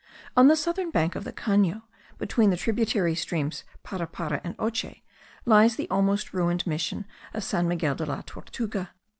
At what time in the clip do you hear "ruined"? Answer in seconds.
6.33-6.65